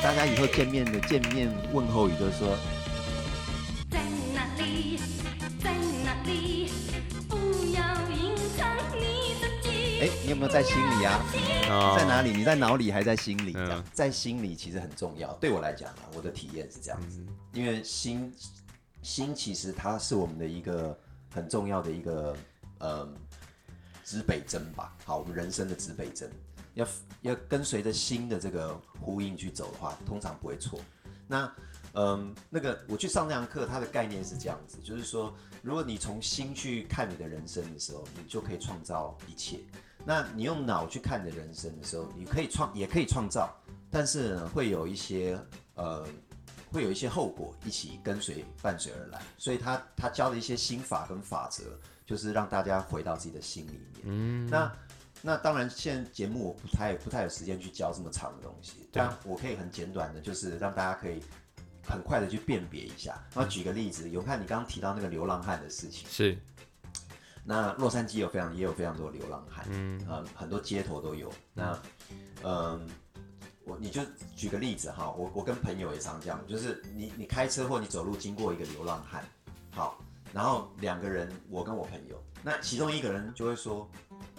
[0.02, 2.56] 大家以后见面的见面问候语就是说，
[10.24, 11.22] 你有没有在心里啊？
[11.68, 12.32] 哦、在哪里？
[12.32, 13.52] 你在脑里还在心里？
[13.54, 15.30] 嗯、在心里其实很重要。
[15.34, 18.34] 对我来讲啊，我的体验是这样子，嗯、因为心。
[19.02, 20.98] 心其实它是我们的一个
[21.30, 22.34] 很重要的一个
[22.78, 23.06] 呃
[24.02, 26.32] 指北针吧，好，我们人生的指北针，
[26.72, 26.86] 要
[27.20, 30.80] 要跟随着心的这个呼应去走的话，通常不会错。
[31.28, 31.44] 那
[31.92, 39.58] 嗯、呃，那个我去上那堂课，它的概念是这样子，就是说，如果你从心去看你的人生的时候，你就可以创造一切。
[40.04, 43.54] 那你用脑去看你的人生的时候，你可以创也可以创造，
[43.90, 45.38] 但是呢，会有一些
[45.74, 46.06] 呃。
[46.72, 51.62] 会有一些后果一起跟随伴随而来，所以他他教的一些心法跟法则，
[52.04, 54.02] 就是让大家回到自己的心里面。
[54.02, 54.72] 嗯，那
[55.22, 61.22] 那当然，现在节目我不太不太有时间去教这么长的东西，但我可以很简短的，就是让大家可以
[61.86, 63.24] 很快的去辨别一下。
[63.36, 66.36] 那举个例子，有看你刚刚提到那个流浪汉的事情，是。
[67.44, 71.32] 那洛杉矶有非常也有非常多流浪汉，嗯，呃，很多街头都有。
[71.52, 71.78] 那
[72.42, 72.88] 嗯。
[73.66, 74.02] 我你就
[74.36, 79.24] 举个例子哈，我我跟朋友也常这样，就是你你开车或你走路经过一个流浪汉，
[79.70, 79.98] 好，
[80.34, 83.88] 然后两个人，我跟我朋友，那其中一个人就会说，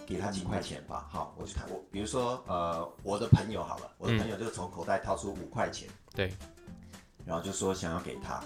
[0.06, 6.32] 给他几块钱吧，好，我去看我，比如说呃我的朋友好了，我的朋友就从口袋掏出五块钱，对，
[7.24, 8.40] 然后就说想要给他，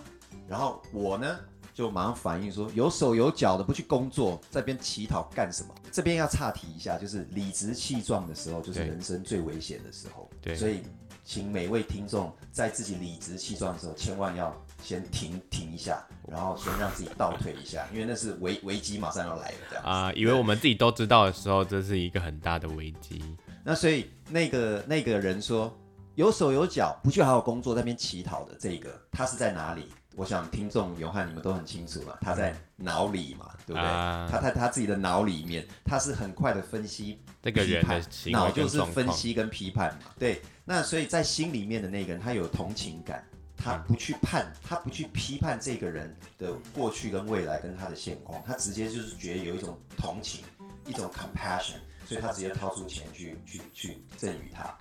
[0.48, 1.38] 然后我呢？
[1.72, 5.74] 就马上反映说，有手有脚的不去工作，在边乞讨干什么？
[5.92, 10.28] 这边要岔题一下，就是理直气壮的时候，就是人生最危险的时候。
[10.42, 10.82] 对，所以
[11.24, 19.84] 请每位听众在自己理直气壮的时候，千万要先停停一下，然后先让自己倒退一下，因为那是危危机马上要来了这样。
[19.84, 23.22] 啊，以为我们自己都知道的时候，这是一个很大的危机。
[23.64, 25.72] 那所以那个那个人说，
[26.14, 29.86] 有手有脚不去好好工作，在边乞讨的这个，他是在哪里？
[30.20, 33.80] 我想听众永汉你们都很清楚嘛，他在脑里嘛，对不对？
[33.80, 40.12] 啊、他在他自己的脑里面，他是很快的分析这个人的脑就是分析跟批判嘛。
[40.18, 43.24] 对，那所以在心里面的那个人，他有同情感，
[43.56, 50.44] 他不去判，他不去批判这个人的过去跟未来跟他的现况，他直接就是觉得有一种同情，
[50.86, 51.78] 一种 compassion。
[52.06, 54.76] 所以他直接掏出钱去去去赠予他。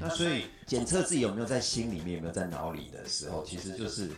[0.00, 4.10] 那所以检测自己有没有在心里面，有没有在脑里的时候，其实就是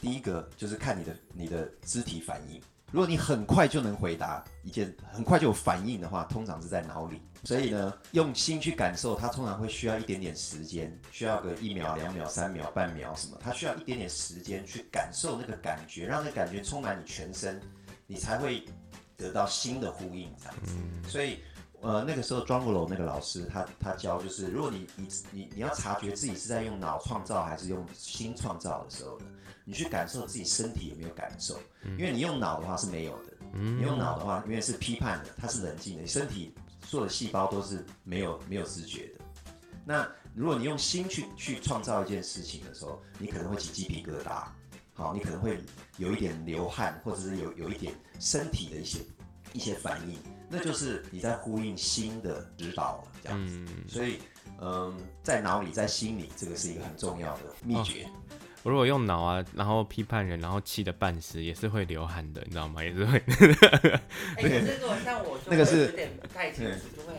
[0.00, 2.60] 第一个就是看你的你的肢体反应。
[2.90, 7.20] 如果你很快就能回答一件，很快就有反应的话，通常是在脑里。
[7.44, 17.60] 所以呢，用心去感受，它通常会需要一点点时间，需要个一秒、两秒、三秒、半秒什么，它需要一点点时间去感受那个感觉，让那个感觉充满你全身，
[18.06, 18.64] 你才会
[19.16, 20.76] 得到新的呼应这样子。
[21.08, 21.40] 所以。
[21.80, 29.26] 呃，那个时候庄国楼那个老师他，他他教就是，如果你你你你要察觉自己是在用脑创造还是用心创造的时候呢，
[29.68, 31.60] 你去感受自己身体有没有感受，
[31.98, 36.54] 因为你用脑的话是没有的，你用脑的话，因为是批判的，它是冷静的，你身体
[36.86, 39.20] 所有的细胞都是没有没有知觉的。
[39.84, 44.44] 那如果你用心去去创造一件事情的时候，你可能会起鸡皮疙瘩，
[44.94, 45.62] 好，你可能会
[45.98, 49.00] 有一点流汗，或者是有有一点身体的一些
[49.52, 50.18] 一些反应。
[50.48, 53.62] 那就是你在呼应心的指导了，这样子。
[53.68, 54.18] 嗯、所以，
[54.62, 58.06] 嗯，在脑里，在心里，这个是一个很重要的秘诀。
[58.06, 58.10] 哦、
[58.62, 62.82] 我如果用脑啊，然后批判人，然后气得半死，也是会流汗的，你知道吗？
[62.82, 63.18] 也是会。
[63.18, 63.22] 哎、
[64.36, 67.14] 欸，可是 如果像我，那个是有点不太清楚，就会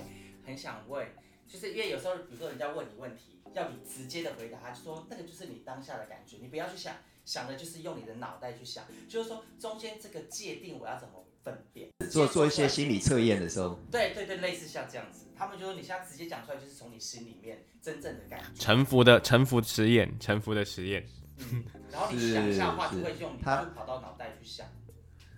[0.45, 1.08] 很想问，
[1.47, 11.25] 就是因为有时候，比如说人家问你问题，要你直接的回答，他就说那个就是你当下的感觉，你不要去想，想的就是用你的脑袋去想，就是说中间这个界定我要怎么。
[11.41, 18.45] 分辨做做一些心理测验的时候，对对对，类似像这样子，他们就说你现在直接讲出来，就是从你心里面真正的感觉。
[18.60, 21.08] 臣服的臣服实验，臣服的实验。
[21.39, 24.65] 嗯， 然后你想一下的话，就会用你就跑到脑袋去想。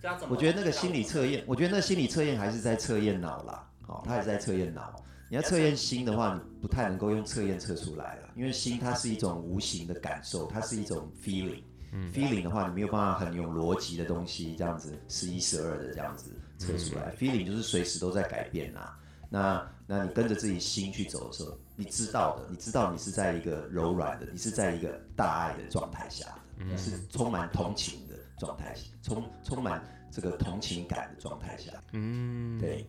[0.02, 4.92] 他我觉得那个心理测验，我觉得那个心理测验还是在测验脑啦，哦，他也在测验脑。
[5.28, 11.62] 你要测验心的话，你不太能够用测验测出来了，因为心它是一种无形的感受，它是一种 feeling。
[11.92, 17.14] 嗯，feeling 的话，你没有办法很有逻辑的东西，这样子十一十二的这样子测出来。
[17.14, 18.98] 嗯、feeling 就是随时都在改变呐、啊。
[19.30, 31.72] 那那你跟着自己心去走的时候，你知道的，你知道你是在一个柔软的，你是在一个大爱的状态下，你是充满同情的状态，充充满这个同情感的状态下。
[31.92, 32.86] 嗯，对。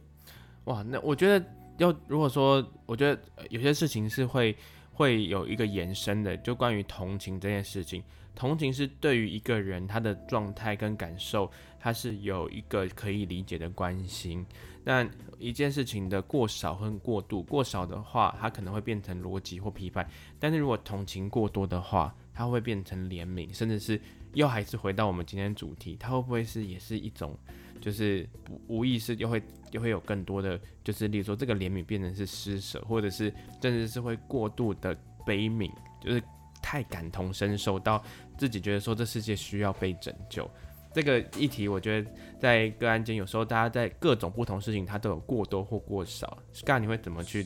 [0.65, 1.45] 哇，那我觉得
[1.77, 4.55] 要如果说，我觉得有些事情是会
[4.93, 8.03] 会有一个延伸的，就关于同情这件事情。
[8.35, 14.43] 同情是对于一个人他的状态跟感受，他是有一个可以理解的关心。
[14.83, 20.03] 但一件事情的过少和过度，过少的话，它可能会变成逻辑或批判；
[20.39, 24.01] 但是如果同情过多的话，它会变成怜悯，甚至是
[24.33, 27.37] 又还是回到我们今天主题，它会不会是也是一种，
[27.83, 28.25] 就是
[28.67, 35.69] 无意识又会又会有更多的，就是例如说这个怜悯变成是施舍，或者是甚至是会过度的悲悯，
[36.01, 36.23] 就是。
[36.65, 38.01] 太感同身受到
[38.37, 40.49] 自己觉得说这世界需要被拯救，
[40.93, 46.37] 这个议题我觉得在个案间有时候大家在各种不同事情，它都有过多或过少。
[46.63, 47.45] 刚你会怎么去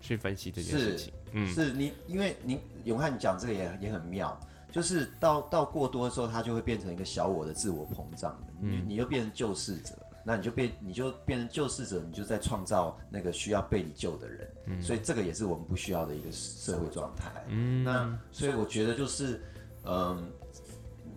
[0.00, 1.12] 去分析这件事情？
[1.30, 4.38] 嗯，是你因为你永汉讲这个也也很妙，
[4.72, 9.94] 就是到到过多的时候，它就会变成一个小我的自我膨胀，你你又变成救世者。
[10.24, 17.28] 那你就变，你就变成救世者，你就在创造那个需要被你救的人，嗯、所以这个也是我们不需要的一个社会状态。
[17.48, 19.42] 嗯，那所以我觉得就是，
[19.84, 20.30] 嗯，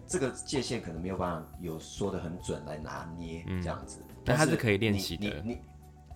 [0.08, 5.39] 这个界限可能没有办法有说的很准来拿捏这样子，嗯、但它是可以练习的。
[5.44, 5.62] 你，你，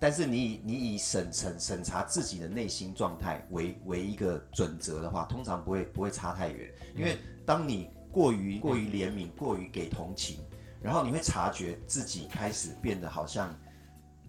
[0.00, 10.38] 但是你以你以审审审查自己的内心状态为为一个准则的话，通常不会不会差太远，因为当你过于过于怜悯，过于给同情。
[10.82, 13.54] 然后你会察觉自己开始变得好像，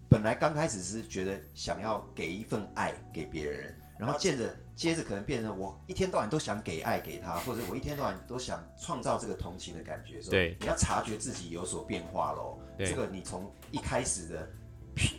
[0.06, 12.58] 本来刚开始是觉得想要给一份爱给别人，然后接着接着可能变成我一天到晚都想给爱给他，或者我一天到晚都想创造这个同情的感觉的时候，对，你要察觉自己有所变化喽。
[12.78, 14.46] 这个你从一开始的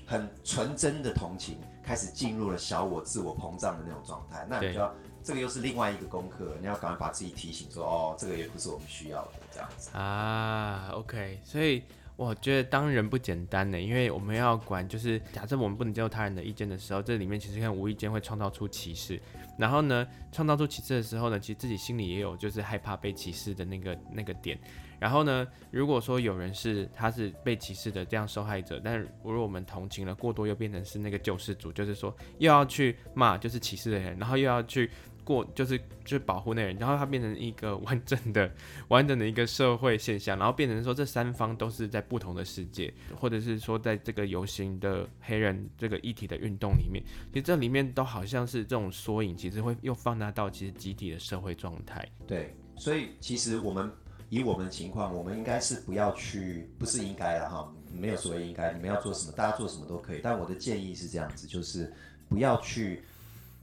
[0.06, 4.94] 很纯真的同情，开始进入了小我自我膨胀的那种状态，那你就要。
[5.26, 10.90] 这个又是另外一个功课，你要赶快把自己提醒说，哦，这个也不是我们需要的这样子啊。
[10.92, 11.82] OK，所以
[12.18, 19.18] 我觉得当人不简单呢，因为我们要管，就是假设我们不能接受他人的意见的时候，这里面其实看无意间会创造出歧视。
[19.58, 24.60] 然后呢，创造出歧视的时候呢，其实自己心里也有就是害怕被歧视的那个那个点。
[25.04, 34.90] 然后呢，如果说有人是他是被歧视的这样受害者，但是如果我们同情了过多，又变成是那个救世主，就是说又要去骂就是歧视的人，然后又要去。
[35.26, 38.52] 过就是去保护那人，然后他变成一个完整的、
[38.90, 47.02] 完整的一个社会现象，然后变成说这三方都是在不同的世界，或者是说在这个游行的黑人这个议题的运动里面，
[47.32, 52.06] 其实这里面都好像是这种缩影，其实会又放大到其实集体的社会状态。
[52.28, 53.90] 对，所以其实我们
[54.34, 60.22] 以我们的情况，我们应该是不要去，不是应该了哈，没有所谓应该，你们要做什么，大家做什么都可以。
[60.24, 61.94] 但我的建议是这样子，就是
[62.28, 63.04] 不要去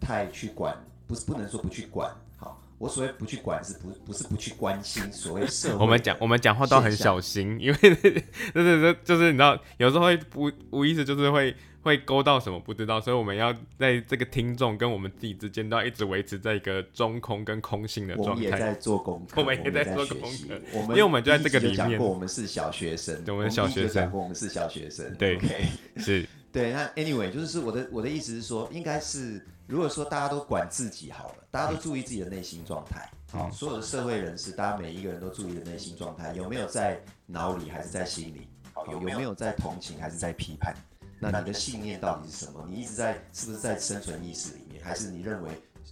[0.01, 0.77] 太去管，
[1.09, 2.09] 不是不能说不去管。
[2.37, 5.85] 好，我所谓不去管是不不是不去关心所谓社会。
[5.85, 8.23] 我们讲我们讲话都很小心，因为就是
[8.55, 11.53] 就是就是你知道，有时候会不无意识就是会。
[11.83, 18.33] 会勾到什么不知道，所以我们要在这个听众跟我们自己之间都要一直维持在一个中空跟空性的状态。
[18.33, 20.61] 我们也在做功课，我们也在做功课。
[20.75, 21.77] 我们因为我们就在这个里面。
[21.77, 24.11] 讲过我们是小学生，我们小学生。
[24.13, 25.15] 我们是小学生。
[25.15, 25.67] 对，OK，
[25.97, 26.27] 是。
[26.53, 33.09] 对，那 anyway 就是我的我的意思是说，应该是如果说大家都管自己好了，大家都注意自己的内心状态。
[33.31, 38.49] 好，所有的社会人士，大家每一个人都注意的内心状态，有没有在脑里还是在心里？
[38.91, 40.75] 有没有在同情还是在批判？
[41.21, 42.67] 那你的信念到底是什么？
[42.69, 45.51] 你一直在是不是在生存意识里面，还是你认为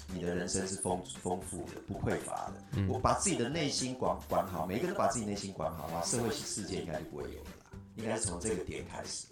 [0.09, 2.55] 你的人生是丰丰富的、不匮乏的？
[2.77, 7.71] 嗯、我把自己的内心管管好，每一个人都把自己内心管好的话，社会世界应该就不会有了啦。
[7.97, 9.27] 应该是从这个点开始。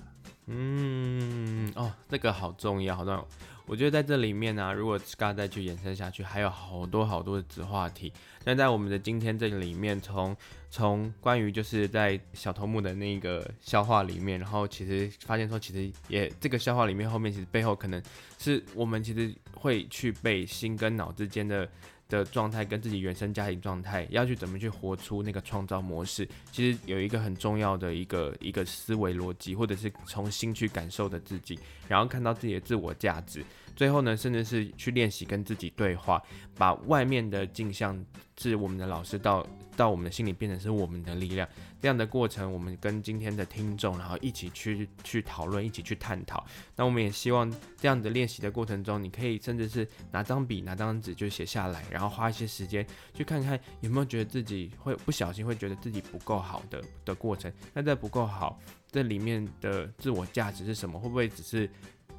[0.47, 3.28] 嗯，哦，这个好重要，好重要。
[3.67, 8.12] 我觉得在这里面呢、如果 Scott 再去延伸下去，还有好多好多的子话题。
[8.45, 10.37] 那在我们的今天这里面，从
[10.71, 18.01] 从关于就是在小头目的那个笑话里面，然后其实发现说，其实也这个笑话里面后面其实背后可能
[18.39, 21.69] 是我们其实会去被心跟脑之间的。
[22.09, 33.44] 的状态跟自己原生家庭状态要去怎么去活出那个创造模式，其实有一个很重要的一个一个思维逻辑，或者是重新去感受的自己，然后看到自己的自我价值，
[33.74, 36.22] 最后呢，甚至是去练习跟自己对话，
[36.57, 38.02] 把外面的镜像
[38.38, 39.46] 是我们的老师到
[39.76, 41.48] 到我们的心里变成是我们的力量。
[41.81, 46.45] 这样的过程，我们跟今天的听众，然后一起去去讨论，一起去探讨。
[46.74, 57.53] 那我们也希望这样的练习的过程中，你可以甚至是拿张笔、拿张纸就写下来，然后花一些时间去看看有没有觉得自己会不小心会觉得自己不够好的的过程。
[57.72, 58.59] 那这不够好，
[58.91, 60.99] 这里面的自我价值是什么？
[60.99, 61.70] 会不会只是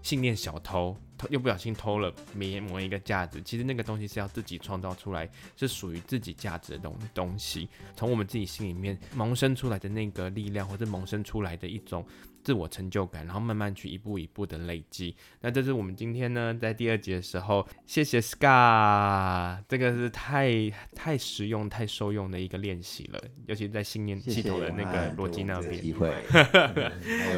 [0.02, 0.96] 信念小偷？
[1.30, 2.14] 又不小心偷了
[2.70, 12.06] 某一个价值，其实那个东西是要自己创造出来，是属于自己价值的东东西，从我们自己心里面萌生出来的那个力量，或者萌生出来的一种。
[12.44, 15.16] 自我成就感，然后慢慢去一步一步的累积。
[15.42, 20.52] 那这是我们今天呢，在第二集的时候，谢谢 Scar，这个是太
[20.94, 25.78] 太实用、太受用的一个练习了，尤其在信念系统的那个逻辑那边。
[25.78, 26.12] 机会，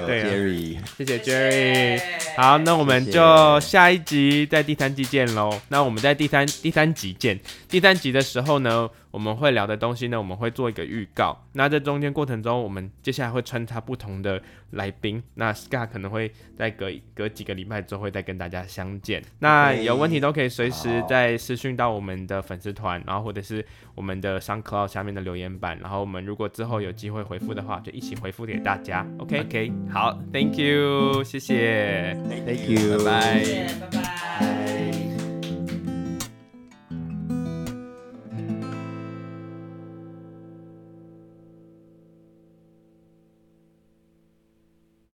[0.08, 2.02] 对，Jerry，谢谢 Jerry。
[2.38, 5.60] 好，那我们就下一集在第三集见喽。
[5.68, 7.38] 那我们在第三第三集见，
[7.68, 11.36] 第三集的时候呢，我们会聊的东西呢，我们会做一个预告。
[11.54, 14.42] 那在中间过程中，我们接下来会穿插不同的
[14.72, 15.22] 来宾。
[15.34, 19.24] 那 Scott 可能会在隔隔几个礼拜之后会再跟大家相见。
[19.40, 25.80] 那有问题都可以随时在私讯到我们的粉丝团，然后或者是我们的 SoundCloud 下面的留言板。
[25.80, 29.06] 然后我们如果之后有机会回复的话，就一起回复给大家。
[29.18, 33.44] OK OK，好，Thank you，谢谢，Thank you，拜
[33.82, 35.09] 拜拜拜。